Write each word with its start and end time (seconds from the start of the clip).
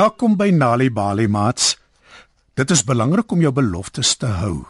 Welkom 0.00 0.36
by 0.38 0.48
Nali 0.48 0.86
Bali 0.88 1.26
Mats. 1.28 1.74
Dit 2.56 2.70
is 2.70 2.80
belangrik 2.88 3.32
om 3.34 3.40
jou 3.44 3.50
beloftes 3.52 4.14
te 4.16 4.30
hou. 4.38 4.62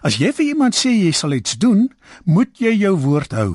As 0.00 0.16
jy 0.16 0.30
vir 0.32 0.46
iemand 0.54 0.76
sê 0.78 0.92
jy 0.94 1.10
sal 1.12 1.34
iets 1.36 1.58
doen, 1.60 1.82
moet 2.24 2.62
jy 2.62 2.72
jou 2.78 2.94
woord 3.02 3.34
hou. 3.36 3.50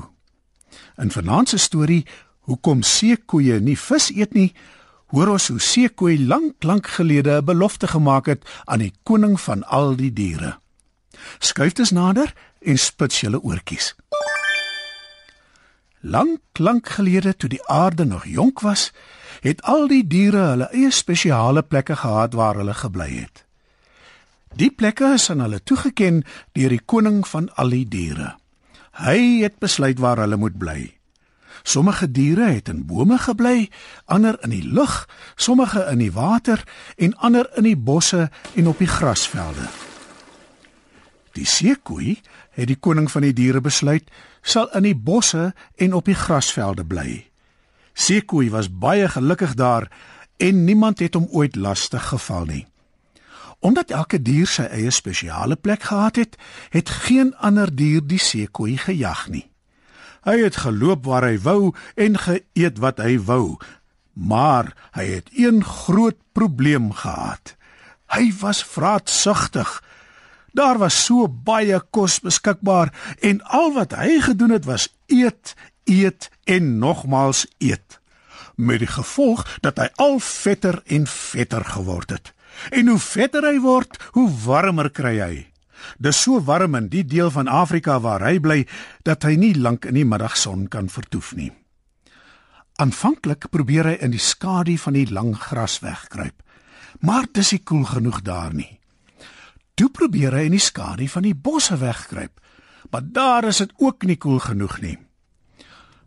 In 1.02 1.10
vanaand 1.10 1.50
se 1.50 1.58
storie, 1.58 2.04
hoekom 2.46 2.84
seekoeie 2.86 3.58
nie 3.64 3.74
vis 3.88 4.10
eet 4.14 4.36
nie, 4.38 4.52
hoor 5.10 5.32
ons 5.34 5.48
hoe 5.50 5.58
seekoei 5.58 6.20
lank 6.30 6.62
lank 6.68 6.92
gelede 7.00 7.40
'n 7.40 7.48
belofte 7.48 7.90
gemaak 7.90 8.30
het 8.30 8.46
aan 8.70 8.86
die 8.86 8.94
koning 9.02 9.40
van 9.40 9.64
al 9.66 9.96
die 9.96 10.12
diere. 10.12 10.60
Skuif 11.40 11.72
dus 11.72 11.90
nader 11.90 12.34
en 12.60 12.78
spits 12.78 13.20
julle 13.20 13.42
oortjies. 13.42 13.96
Lank 16.00 16.40
lank 16.58 16.88
gelede 16.88 17.36
toe 17.36 17.48
die 17.48 17.66
aarde 17.68 18.04
nog 18.04 18.24
jonk 18.24 18.60
was, 18.60 18.92
het 19.40 19.62
al 19.62 19.88
die 19.88 20.06
diere 20.06 20.46
hulle 20.52 20.68
eie 20.72 20.90
spesiale 20.90 21.62
plekke 21.62 21.96
gehad 21.96 22.36
waar 22.36 22.56
hulle 22.56 22.74
gebly 22.74 23.10
het. 23.18 23.44
Die 24.56 24.70
plekke 24.70 25.12
is 25.14 25.28
aan 25.30 25.44
hulle 25.44 25.60
toegeken 25.62 26.22
deur 26.56 26.72
die 26.72 26.80
koning 26.84 27.20
van 27.28 27.50
al 27.54 27.76
die 27.76 27.84
diere. 27.88 28.34
Hy 29.00 29.42
het 29.44 29.60
besluit 29.60 30.00
waar 30.00 30.24
hulle 30.24 30.40
moet 30.40 30.56
bly. 30.58 30.80
Sommige 31.62 32.10
diere 32.10 32.48
het 32.48 32.68
in 32.68 32.86
bome 32.88 33.18
gebly, 33.18 33.68
ander 34.04 34.38
in 34.44 34.56
die 34.56 34.64
lug, 34.64 35.04
sommige 35.36 35.84
in 35.92 36.00
die 36.00 36.12
water 36.12 36.64
en 36.96 37.16
ander 37.16 37.50
in 37.56 37.68
die 37.68 37.76
bosse 37.76 38.30
en 38.56 38.72
op 38.72 38.80
die 38.80 38.88
grasvelde. 38.88 39.68
Die 41.38 41.46
seekoei 41.46 42.18
het 42.56 42.68
die 42.70 42.78
koning 42.78 43.10
van 43.10 43.22
die 43.22 43.34
diere 43.36 43.60
besluit 43.60 44.10
sal 44.42 44.70
in 44.74 44.88
die 44.88 44.96
bosse 44.96 45.52
en 45.76 45.94
op 45.94 46.08
die 46.08 46.18
grasvelde 46.18 46.84
bly. 46.84 47.30
Sekoe 47.94 48.50
was 48.50 48.70
baie 48.70 49.08
gelukkig 49.08 49.54
daar 49.54 49.90
en 50.40 50.64
niemand 50.64 50.98
het 50.98 51.14
hom 51.14 51.28
ooit 51.30 51.56
lastig 51.56 52.08
geval 52.08 52.44
nie. 52.48 52.66
Omdat 53.60 53.90
elke 53.92 54.22
dier 54.22 54.48
sy 54.48 54.64
eie 54.72 54.90
spesiale 54.90 55.56
plek 55.56 55.82
gehad 55.90 56.16
het, 56.16 56.36
het 56.72 56.88
geen 57.04 57.34
ander 57.36 57.68
dier 57.68 58.00
die 58.00 58.18
sekoe 58.18 58.78
gejag 58.80 59.28
nie. 59.28 59.44
Hy 60.24 60.38
het 60.40 60.62
geloop 60.64 61.04
waar 61.04 61.26
hy 61.28 61.36
wou 61.44 61.72
en 61.96 62.16
geëet 62.20 62.80
wat 62.80 63.00
hy 63.04 63.18
wou, 63.20 63.60
maar 64.12 64.72
hy 64.96 65.06
het 65.20 65.28
een 65.36 65.60
groot 65.64 66.16
probleem 66.32 66.92
gehad. 66.92 67.56
Hy 68.10 68.32
was 68.40 68.64
vraatsugtig. 68.64 69.68
Daar 70.52 70.78
was 70.78 71.04
so 71.04 71.28
baie 71.28 71.80
kos 71.90 72.20
beskikbaar 72.20 72.92
en 73.20 73.42
al 73.42 73.72
wat 73.76 73.94
hy 73.98 74.20
gedoen 74.20 74.50
het 74.50 74.64
was 74.64 74.88
eet, 75.06 75.54
eet 75.84 76.30
en 76.44 76.78
nogmaals 76.78 77.46
eet 77.58 78.00
met 78.60 78.82
die 78.82 78.90
gevolg 78.90 79.46
dat 79.64 79.78
hy 79.80 79.88
al 80.02 80.18
vetter 80.20 80.80
en 80.86 81.06
vetter 81.08 81.64
geword 81.64 82.10
het. 82.10 82.32
En 82.70 82.90
hoe 82.92 82.98
vetter 83.00 83.46
hy 83.46 83.60
word, 83.62 83.96
hoe 84.16 84.28
warmer 84.44 84.90
kry 84.92 85.16
hy. 85.20 85.34
Dis 85.96 86.20
so 86.26 86.42
warm 86.44 86.76
in 86.76 86.90
die 86.92 87.04
deel 87.08 87.30
van 87.32 87.48
Afrika 87.48 87.96
waar 88.04 88.26
hy 88.26 88.36
bly 88.42 88.58
dat 89.06 89.24
hy 89.24 89.36
nie 89.40 89.54
lank 89.56 89.88
in 89.88 89.96
die 89.96 90.04
middagson 90.04 90.66
kan 90.68 90.90
vertoef 90.92 91.32
nie. 91.38 91.50
Aanvanklik 92.80 93.48
probeer 93.52 93.92
hy 93.92 93.96
in 94.04 94.12
die 94.12 94.20
skadu 94.20 94.76
van 94.80 94.96
die 94.96 95.06
lang 95.08 95.34
gras 95.36 95.78
wegkruip, 95.84 96.36
maar 97.00 97.28
dis 97.32 97.54
nie 97.56 97.64
koel 97.64 97.86
genoeg 97.88 98.20
daar 98.24 98.52
nie. 98.56 98.79
Toe 99.80 99.88
probeer 99.88 100.34
hy 100.36 100.42
in 100.44 100.52
die 100.52 100.60
skadu 100.60 101.06
van 101.08 101.24
die 101.24 101.32
bosse 101.32 101.78
wegkruip, 101.80 102.34
maar 102.92 103.04
daar 103.16 103.46
is 103.48 103.62
dit 103.62 103.70
ook 103.80 104.04
nie 104.04 104.18
koel 104.20 104.36
genoeg 104.44 104.74
nie. 104.82 104.98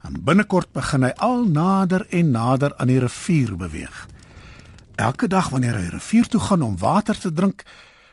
En 0.06 0.20
binnekort 0.28 0.70
begin 0.78 1.08
hy 1.08 1.10
al 1.18 1.48
nader 1.50 2.06
en 2.14 2.30
nader 2.36 2.76
aan 2.78 2.92
die 2.92 3.00
rivier 3.02 3.56
beweeg. 3.58 4.04
Elke 5.02 5.26
dag 5.26 5.50
wanneer 5.50 5.80
hy 5.80 5.88
rivier 5.90 6.30
toe 6.30 6.44
gaan 6.44 6.62
om 6.62 6.78
water 6.78 7.18
te 7.18 7.34
drink, 7.34 7.64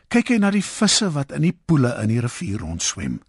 kyk 0.09 0.33
hy 0.33 0.39
na 0.41 0.49
die 0.49 0.65
visse 0.65 1.11
wat 1.13 1.35
in 1.37 1.45
die 1.45 1.53
poele 1.53 1.93
in 2.01 2.09
die 2.09 2.23
rivier 2.25 2.65
rondswem. 2.65 3.19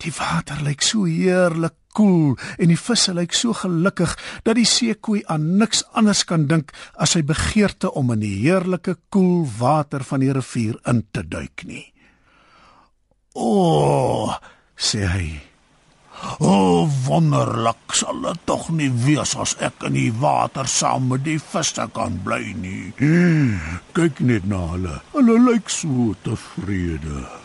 Die 0.00 0.14
water 0.16 0.64
lyk 0.64 0.80
so 0.80 1.04
heerlik 1.04 1.76
koel 1.96 2.34
en 2.58 2.72
die 2.72 2.80
visse 2.80 3.14
lyk 3.16 3.34
so 3.36 3.54
gelukkig 3.56 4.16
dat 4.46 4.58
die 4.58 4.68
seekoei 4.68 5.22
aan 5.30 5.54
niks 5.60 5.84
anders 5.94 6.24
kan 6.28 6.48
dink 6.50 6.74
as 6.98 7.14
sy 7.14 7.22
begeerte 7.26 7.92
om 7.94 8.12
in 8.14 8.22
die 8.24 8.36
heerlike 8.42 8.98
koel 9.14 9.44
water 9.58 10.04
van 10.04 10.24
die 10.24 10.32
rivier 10.34 10.78
in 10.90 11.04
te 11.14 11.24
duik 11.26 11.66
nie. 11.68 11.86
O, 13.34 13.50
oh, 13.50 14.34
sê 14.76 15.06
hy. 15.10 15.28
O, 16.38 16.48
oh, 16.48 16.90
wonderlik 17.06 17.96
sal 17.98 18.20
dit 18.22 18.44
tog 18.48 18.68
nie 18.70 18.90
wees 19.04 19.34
as 19.40 19.56
ek 19.62 19.88
in 19.90 19.98
die 19.98 20.12
water 20.22 20.70
saam 20.70 21.10
met 21.10 21.24
die 21.26 21.40
visse 21.42 21.88
kan 21.96 22.20
bly 22.26 22.54
nie. 22.62 22.92
Kyk 23.98 24.22
net 24.22 24.46
na 24.50 24.62
hulle. 24.74 25.00
Hulle 25.16 25.40
lyk 25.50 25.72
so 25.72 26.12
tevrede. 26.26 27.43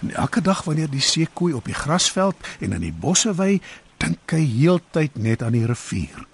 En 0.00 0.14
elke 0.14 0.40
dag 0.40 0.62
wanneer 0.64 0.90
die 0.90 1.02
seekoei 1.02 1.52
op 1.52 1.64
die 1.64 1.74
grasveld 1.74 2.36
en 2.60 2.72
in 2.72 2.80
die 2.80 2.94
bosse 2.94 3.34
wy, 3.34 3.60
dink 3.98 4.30
hy 4.30 4.44
heeltyd 4.46 5.18
net 5.18 5.42
aan 5.42 5.56
die 5.58 5.66
rivier. 5.66 6.26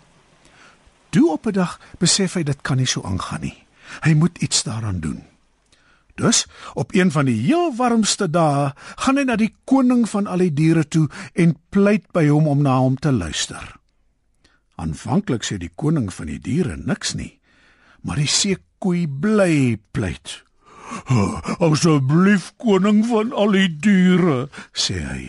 Toe 1.10 1.30
op 1.32 1.46
'n 1.46 1.52
dag 1.52 1.80
besef 1.98 2.34
hy 2.34 2.42
dit 2.42 2.60
kan 2.62 2.76
nie 2.76 2.86
so 2.86 3.02
aangaan 3.02 3.40
nie. 3.40 3.66
Hy 4.00 4.12
moet 4.14 4.38
iets 4.38 4.62
daaraan 4.62 5.00
doen. 5.00 5.22
Dus 6.14 6.46
op 6.74 6.94
een 6.94 7.10
van 7.10 7.24
die 7.24 7.40
heel 7.40 7.74
warmste 7.76 8.30
dae 8.30 8.72
gaan 8.96 9.16
hy 9.16 9.24
na 9.26 9.36
die 9.36 9.54
koning 9.64 10.08
van 10.08 10.26
al 10.26 10.38
die 10.38 10.52
diere 10.52 10.88
toe 10.88 11.08
en 11.32 11.56
pleit 11.68 12.06
by 12.12 12.28
hom 12.28 12.46
om 12.46 12.62
na 12.62 12.78
hom 12.78 12.96
te 12.96 13.12
luister. 13.12 13.76
Aanvanklik 14.74 15.44
sê 15.46 15.58
die 15.58 15.72
koning 15.74 16.12
van 16.14 16.26
die 16.26 16.38
diere 16.38 16.76
niks 16.76 17.14
nie, 17.14 17.40
maar 18.02 18.16
die 18.16 18.30
seekoei 18.30 19.06
bly 19.08 19.78
pleit. 19.90 20.42
"Asseblief 21.58 22.52
koning 22.56 23.04
van 23.06 23.32
al 23.32 23.56
die 23.56 23.68
diere," 23.68 24.48
sê 24.72 25.00
hy. 25.00 25.24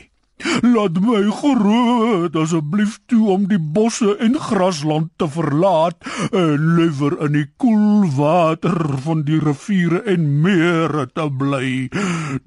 Laat 0.61 0.97
my 0.99 1.21
groot 1.31 2.35
asseblief 2.35 2.97
toe 3.09 3.29
om 3.33 3.45
die 3.47 3.59
bosse 3.59 4.17
en 4.19 4.35
grasland 4.47 5.13
te 5.21 5.27
verlaat 5.31 6.03
en 6.35 6.75
liewer 6.75 7.15
in 7.27 7.37
die 7.37 7.47
koel 7.61 8.03
water 8.17 8.97
van 9.07 9.23
die 9.27 9.39
riviere 9.39 10.03
en 10.11 10.27
mere 10.43 11.07
te 11.15 11.29
bly. 11.41 11.71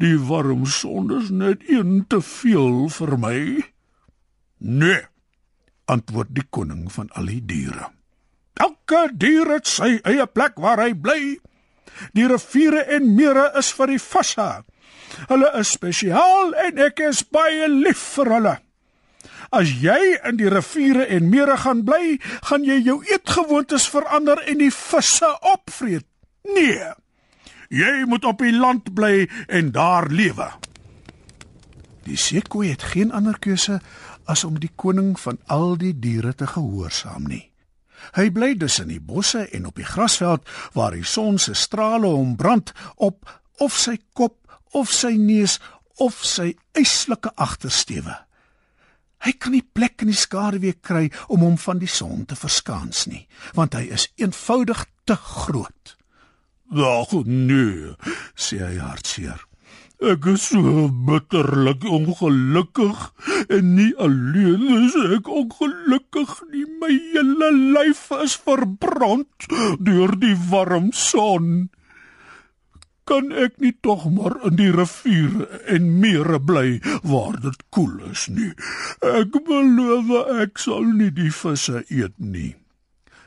Die 0.04 0.16
warm 0.30 0.66
son 0.68 1.10
is 1.16 1.32
net 1.32 1.64
een 1.68 2.04
te 2.12 2.20
veel 2.20 2.88
vir 2.92 3.16
my. 3.24 3.38
Nee, 4.58 5.00
antwoord 5.88 6.34
die 6.36 6.46
koning 6.50 6.88
van 6.92 7.08
al 7.16 7.32
die 7.32 7.40
diere. 7.40 7.88
Elke 8.58 9.08
dier 9.14 9.48
het 9.54 9.68
sy 9.70 9.96
eie 10.04 10.26
plek 10.26 10.58
waar 10.60 10.82
hy 10.82 10.92
bly. 10.92 11.38
Die 12.16 12.26
riviere 12.28 12.84
en 12.96 13.14
mere 13.16 13.50
is 13.58 13.72
vir 13.76 13.94
die 13.94 14.02
visse. 14.02 14.48
Hulle 15.28 15.50
is 15.58 15.72
spesiaal 15.76 16.54
en 16.66 16.80
ek 16.88 17.02
is 17.08 17.24
baie 17.24 17.68
lief 17.72 18.00
vir 18.16 18.32
hulle. 18.36 18.56
As 19.54 19.70
jy 19.80 20.18
in 20.28 20.36
die 20.36 20.50
riviere 20.52 21.06
en 21.08 21.30
mere 21.32 21.56
gaan 21.56 21.84
bly, 21.88 22.18
gaan 22.50 22.66
jy 22.68 22.82
jou 22.84 22.98
eetgewoontes 23.08 23.88
verander 23.88 24.42
en 24.44 24.60
die 24.60 24.72
visse 24.74 25.30
opvreet. 25.54 26.04
Nee. 26.44 26.92
Jy 27.72 28.04
moet 28.08 28.24
op 28.28 28.40
die 28.44 28.52
land 28.52 28.92
bly 28.96 29.28
en 29.48 29.72
daar 29.72 30.08
lewe. 30.12 30.50
Die 32.08 32.16
seekoei 32.16 32.70
het 32.72 32.84
geen 32.92 33.12
ander 33.12 33.36
keuse 33.40 33.80
as 34.28 34.44
om 34.44 34.56
die 34.60 34.72
koning 34.76 35.16
van 35.20 35.40
al 35.52 35.76
die 35.80 35.94
diere 35.96 36.34
te 36.36 36.48
gehoorsaam 36.48 37.28
nie. 37.28 37.48
Hy 38.16 38.28
bly 38.34 38.54
dus 38.58 38.78
in 38.82 38.92
die 38.92 39.00
bosse 39.00 39.46
en 39.54 39.66
op 39.66 39.76
die 39.76 39.86
grasveld 39.86 40.46
waar 40.76 40.96
die 40.96 41.04
son 41.04 41.38
se 41.38 41.54
strale 41.54 42.06
hom 42.06 42.36
brand 42.36 42.72
op 42.96 43.28
of 43.58 43.76
sy 43.76 43.98
kop 44.12 44.36
of 44.76 44.92
sy 44.92 45.16
neus 45.16 45.58
of 45.98 46.20
sy 46.24 46.52
eislike 46.78 47.32
agtersteewe. 47.34 48.14
Hy 49.26 49.32
kan 49.42 49.52
nie 49.56 49.64
plek 49.66 50.04
in 50.04 50.12
die 50.12 50.18
skaduwee 50.18 50.76
kry 50.78 51.08
om 51.26 51.42
hom 51.42 51.56
van 51.58 51.80
die 51.82 51.90
son 51.90 52.22
te 52.28 52.38
verskans 52.38 53.06
nie, 53.10 53.24
want 53.58 53.74
hy 53.74 53.88
is 53.94 54.06
eenvoudig 54.20 54.84
te 55.10 55.16
groot. 55.16 55.96
"Ag 56.70 57.12
nee," 57.24 57.96
sê 58.36 58.62
hy 58.62 58.76
hartseer. 58.78 59.47
"Ek 59.98 60.26
is 60.30 60.42
so 60.50 60.88
bitterlik 61.06 61.82
ongelukkig 61.84 62.98
en 63.48 63.74
nie 63.74 63.90
alleen 63.98 64.62
is 64.84 64.94
ek 65.18 65.26
ongelukkig 65.28 66.36
nie, 66.52 66.66
my 66.80 66.92
hele 67.14 67.50
lyf 67.74 68.04
is 68.22 68.36
verbrand 68.36 69.50
deur 69.82 70.14
die 70.22 70.36
warm 70.50 70.92
son." 70.92 71.68
kan 73.08 73.32
ek 73.32 73.56
nie 73.62 73.72
tog 73.80 74.04
maar 74.12 74.36
in 74.48 74.58
die 74.60 74.70
riviere 74.74 75.46
en 75.74 75.86
mere 76.02 76.36
bly 76.50 76.76
waar 77.08 77.38
dit 77.40 77.62
koel 77.72 77.94
is 78.10 78.26
nie. 78.28 78.50
Ek 79.00 79.38
beloof 79.46 80.12
ek 80.44 80.60
sal 80.60 80.84
nie 80.98 81.10
die 81.16 81.32
visse 81.32 81.82
eet 81.88 82.18
nie. 82.20 82.52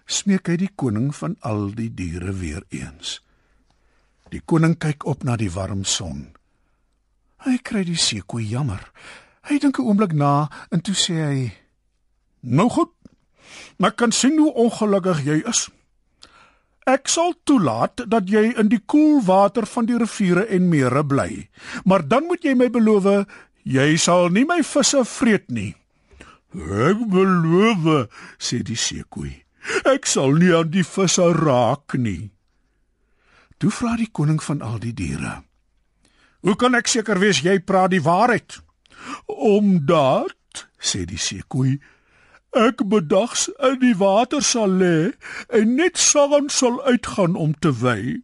Smeek 0.05 0.51
hy 0.51 0.59
die 0.61 0.73
koning 0.83 1.09
van 1.17 1.37
al 1.47 1.71
die 1.77 1.89
diere 1.97 2.35
weer 2.37 2.61
eens. 2.69 3.19
Die 4.31 4.43
koning 4.45 4.77
kyk 4.77 5.07
op 5.09 5.25
na 5.27 5.37
die 5.39 5.49
warm 5.51 5.81
son. 5.87 6.29
Hy 7.41 7.57
kry 7.65 7.83
die 7.83 7.97
seekoe 7.97 8.43
jammer. 8.45 8.91
Hy 9.49 9.57
dink 9.57 9.79
'n 9.79 9.85
oomblik 9.85 10.13
na 10.13 10.49
en 10.69 10.81
toe 10.81 10.93
sê 10.93 11.13
hy: 11.13 11.51
"Nou 12.41 12.69
goed. 12.69 12.91
Maar 13.77 13.91
kan 13.91 14.11
sien 14.11 14.37
hoe 14.37 14.53
ongelukkig 14.53 15.23
jy 15.25 15.41
is. 15.49 15.69
Ek 16.89 17.07
sal 17.07 17.33
toelaat 17.43 18.03
dat 18.09 18.29
jy 18.29 18.53
in 18.57 18.69
die 18.71 18.81
koel 18.85 19.21
water 19.25 19.65
van 19.65 19.85
die 19.85 19.97
riviere 19.97 20.47
en 20.49 20.69
mere 20.69 21.03
bly, 21.05 21.49
maar 21.85 22.07
dan 22.07 22.25
moet 22.25 22.43
jy 22.43 22.55
my 22.57 22.69
beloof 22.69 23.27
jy 23.63 23.97
sal 23.97 24.29
nie 24.29 24.45
my 24.45 24.63
visse 24.65 25.03
vreet 25.05 25.49
nie. 25.53 25.75
Ek 26.57 26.97
beloof, 27.07 28.09
sê 28.41 28.63
die 28.65 28.75
seekoei. 28.75 29.43
Ek 29.85 30.09
sal 30.09 30.33
nie 30.41 30.49
aan 30.55 30.71
die 30.73 30.83
visse 30.83 31.27
raak 31.37 31.93
nie. 31.93 32.31
Toe 33.61 33.69
vra 33.69 33.93
die 33.95 34.09
koning 34.09 34.41
van 34.41 34.61
al 34.65 34.79
die 34.81 34.93
diere: 34.93 35.43
"Hoe 36.41 36.55
kan 36.55 36.75
ek 36.75 36.87
seker 36.87 37.19
wees 37.19 37.41
jy 37.41 37.59
praat 37.59 37.91
die 37.91 38.01
waarheid?" 38.01 38.61
"Omdat," 39.25 40.67
sê 40.79 41.05
die 41.05 41.17
seekoei, 41.17 41.79
"ek 42.51 42.81
bedags 42.89 43.49
in 43.59 43.79
die 43.79 43.95
water 43.95 44.41
sal 44.41 44.69
lê 44.69 45.13
en 45.49 45.75
net 45.75 45.97
saam 45.97 46.49
sal 46.49 46.83
uitgaan 46.83 47.35
om 47.35 47.53
te 47.59 47.71
wy. 47.71 48.21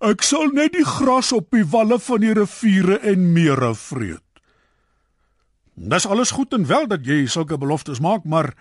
Ek 0.00 0.22
sal 0.22 0.46
net 0.52 0.72
die 0.72 0.84
gras 0.84 1.32
op 1.32 1.50
die 1.50 1.64
walle 1.64 1.98
van 1.98 2.20
die 2.20 2.32
riviere 2.32 2.98
en 2.98 3.32
mere 3.32 3.74
vreet." 3.74 4.22
Dis 5.74 6.06
alles 6.06 6.30
goed 6.30 6.52
en 6.52 6.66
wel 6.66 6.86
dat 6.86 7.06
jy 7.06 7.26
sulke 7.26 7.58
beloftes 7.58 8.00
maak, 8.00 8.24
maar 8.24 8.54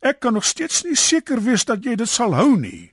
ek 0.00 0.20
kan 0.20 0.32
nog 0.32 0.44
steeds 0.44 0.84
nie 0.84 0.94
seker 0.96 1.42
wees 1.42 1.64
dat 1.64 1.84
jy 1.84 1.96
dit 1.96 2.08
sal 2.08 2.34
hou 2.34 2.56
nie. 2.56 2.92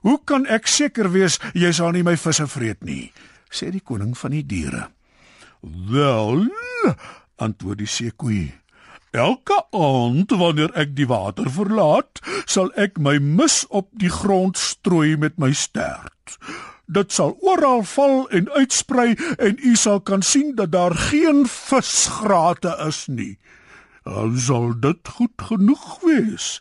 Hoe 0.00 0.18
kan 0.24 0.46
ek 0.46 0.66
seker 0.66 1.10
wees 1.12 1.38
jy 1.54 1.72
sal 1.72 1.92
nie 1.92 2.02
my 2.02 2.16
visse 2.16 2.46
vreet 2.46 2.80
nie? 2.84 3.12
Sê 3.50 3.70
die 3.74 3.84
koning 3.84 4.14
van 4.18 4.34
die 4.36 4.44
diere. 4.46 4.88
Wel, 5.90 6.46
antwoord 7.36 7.82
die 7.82 7.90
seekoei. 7.90 8.46
Elke 9.16 9.56
aand 9.72 10.30
wanneer 10.36 10.72
ek 10.76 10.92
die 10.96 11.08
water 11.08 11.48
verlaat, 11.50 12.20
sal 12.44 12.68
ek 12.76 12.98
my 13.00 13.16
mis 13.18 13.62
op 13.68 13.88
die 13.96 14.12
grond 14.12 14.60
strooi 14.60 15.16
met 15.16 15.38
my 15.40 15.52
stert. 15.56 16.36
Dit 16.88 17.12
sal 17.12 17.34
oral 17.44 17.82
val 17.88 18.28
en 18.32 18.48
uitsprei 18.52 19.16
en 19.36 19.58
u 19.60 19.74
sal 19.76 20.00
kan 20.00 20.22
sien 20.22 20.54
dat 20.56 20.72
daar 20.72 20.94
geen 21.08 21.44
visgrate 21.48 22.72
is 22.86 23.06
nie. 23.08 23.36
Dan 24.04 24.38
sal 24.40 24.72
dit 24.80 25.08
goed 25.18 25.36
genoeg 25.50 26.00
wees. 26.04 26.60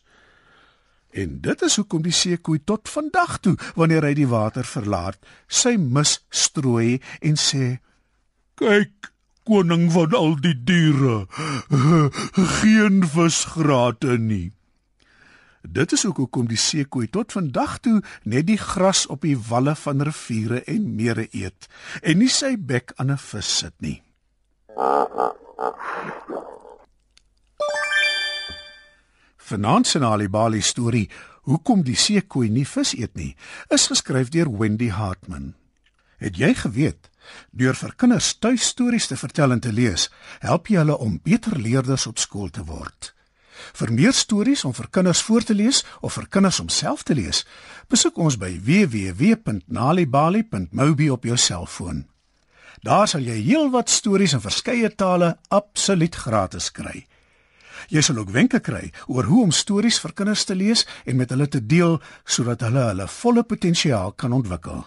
En 1.17 1.37
dit 1.41 1.61
is 1.65 1.75
hoekom 1.79 2.03
die 2.05 2.13
seekoei 2.13 2.59
tot 2.63 2.89
vandag 2.89 3.39
toe, 3.41 3.55
wanneer 3.75 4.05
hy 4.05 4.13
die 4.19 4.29
water 4.29 4.67
verlaat, 4.67 5.17
sy 5.49 5.73
mis 5.81 6.19
strooi 6.29 6.99
en 7.25 7.39
sê: 7.41 7.79
"Kyk, 8.61 9.09
koning 9.47 9.87
van 9.95 10.13
al 10.13 10.37
die 10.43 10.53
diere, 10.53 11.25
geen 12.59 13.01
visgrate 13.15 14.17
nie." 14.21 14.51
Dit 15.67 15.91
is 15.91 16.05
ook 16.05 16.17
hoekom 16.17 16.47
die 16.47 16.59
seekoei 16.61 17.09
tot 17.11 17.33
vandag 17.35 17.79
toe 17.83 17.97
net 18.23 18.47
die 18.47 18.59
gras 18.61 19.05
op 19.11 19.25
die 19.25 19.35
walle 19.49 19.75
van 19.75 20.01
riviere 20.01 20.61
en 20.63 20.95
mere 20.95 21.27
eet 21.31 21.67
en 22.01 22.21
nie 22.21 22.31
sy 22.31 22.55
bek 22.55 22.93
aan 22.95 23.11
'n 23.11 23.17
vis 23.17 23.57
sit 23.57 23.75
nie. 23.81 24.01
Vanaand 29.47 29.87
se 29.87 30.03
Alibali 30.03 30.61
storie, 30.61 31.07
Hoekom 31.47 31.85
die 31.87 31.95
seekoei 31.95 32.49
nie 32.51 32.65
vis 32.67 32.89
eet 32.97 33.13
nie, 33.15 33.31
is 33.71 33.87
geskryf 33.87 34.27
deur 34.33 34.49
Wendy 34.51 34.89
Hartman. 34.91 35.53
Het 36.19 36.35
jy 36.35 36.51
geweet 36.59 37.07
deur 37.51 37.75
vir 37.75 37.91
kinders 37.99 38.39
tuistories 38.39 39.07
te 39.07 39.17
vertel 39.19 39.51
en 39.55 39.59
te 39.63 39.71
lees, 39.71 40.09
help 40.43 40.67
jy 40.67 40.77
hulle 40.81 40.97
om 41.03 41.19
beter 41.23 41.59
leerders 41.59 42.07
op 42.07 42.17
skool 42.19 42.49
te 42.51 42.63
word? 42.67 43.13
Vir 43.79 43.91
meer 43.95 44.13
stories 44.15 44.63
om 44.67 44.73
vir 44.75 44.87
kinders 44.91 45.21
voor 45.23 45.43
te 45.47 45.55
lees 45.55 45.85
of 46.01 46.13
vir 46.19 46.27
kinders 46.27 46.59
om 46.59 46.69
self 46.69 47.03
te 47.07 47.15
lees, 47.15 47.45
besoek 47.87 48.17
ons 48.19 48.37
by 48.39 48.59
www.nalibali.mobi 48.67 51.09
op 51.15 51.23
jou 51.23 51.37
selfoon. 51.39 52.05
Daar 52.83 53.07
sal 53.07 53.21
jy 53.23 53.43
heelwat 53.47 53.89
stories 53.89 54.33
in 54.35 54.41
verskeie 54.43 54.95
tale 54.95 55.37
absoluut 55.47 56.15
gratis 56.15 56.71
kry. 56.71 57.07
Jy 57.89 58.01
sal 58.01 58.17
ook 58.17 58.33
wenke 58.35 58.59
kry 58.59 58.91
oor 59.07 59.29
hoe 59.29 59.43
om 59.47 59.51
stories 59.51 59.99
vir 60.03 60.13
kinders 60.13 60.45
te 60.45 60.55
lees 60.55 60.85
en 61.05 61.15
met 61.15 61.29
hulle 61.29 61.47
te 61.47 61.61
deel 61.65 61.99
sodat 62.25 62.65
hulle 62.65 62.89
hulle 62.89 63.07
volle 63.07 63.43
potensiaal 63.43 64.13
kan 64.15 64.33
ontwikkel. 64.33 64.85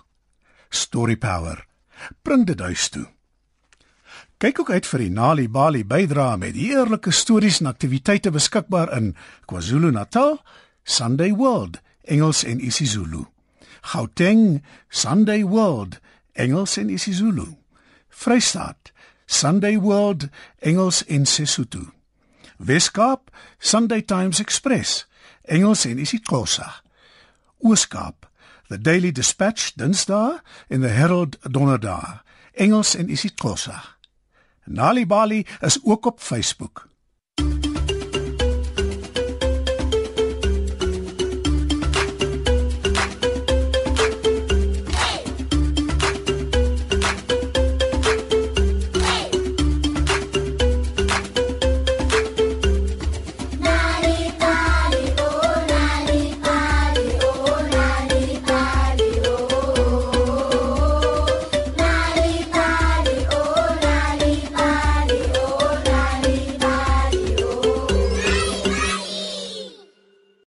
Story 0.71 1.17
Power. 1.17 1.67
Bring 2.23 2.47
dit 2.47 2.61
huis 2.61 2.89
toe. 2.89 3.07
Kyk 4.41 4.61
ook 4.63 4.71
uit 4.71 4.87
vir 4.89 5.03
die 5.05 5.13
Nali 5.13 5.49
Bali 5.53 5.83
bydra 5.85 6.37
met 6.41 6.57
eerlike 6.57 7.13
stories 7.13 7.59
en 7.61 7.69
aktiwiteite 7.69 8.31
beskikbaar 8.33 8.89
in 8.97 9.13
KwaZulu-Natal, 9.51 10.39
Sunday 10.85 11.35
World, 11.37 11.77
Engels 12.09 12.45
en 12.49 12.63
isiZulu. 12.65 13.27
Gauteng, 13.93 14.63
Sunday 14.89 15.45
World, 15.45 16.01
Engels 16.33 16.79
en 16.81 16.89
isiZulu. 16.89 17.51
Vrystaat, 18.09 18.93
Sunday 19.27 19.77
World, 19.79 20.29
Engels 20.59 21.05
en 21.05 21.27
Sesotho. 21.27 21.91
Weskaap, 22.57 23.31
Sunday 23.59 24.03
Times 24.03 24.41
Express, 24.41 25.07
Engels 25.43 25.85
en 25.85 25.99
isiXhosa. 25.99 26.83
Ooskaap, 27.59 28.29
The 28.69 28.79
Daily 28.81 29.13
Dispatch 29.13 29.73
Dinsdae 29.75 30.41
en 30.69 30.81
The 30.81 30.89
Herald 30.89 31.39
Donderdae, 31.43 32.21
Engels 32.53 32.95
en 32.95 33.09
isiXhosa. 33.11 33.83
Nali 34.65 35.07
Bali 35.07 35.47
is 35.61 35.79
ook 35.83 36.07
op 36.07 36.21
Facebook. 36.21 36.90